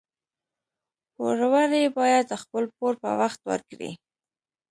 پوروړي 1.13 1.83
باید 1.97 2.27
خپل 2.41 2.63
پور 2.77 2.93
په 3.01 3.09
وخت 3.21 3.39
ورکړي 3.49 3.91